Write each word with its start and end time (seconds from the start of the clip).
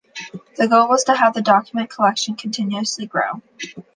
The 0.57 0.67
goal 0.67 0.87
was 0.89 1.03
to 1.03 1.13
have 1.13 1.35
the 1.35 1.43
document 1.43 1.91
collection 1.91 2.33
continuously 2.35 3.05
grow. 3.05 3.43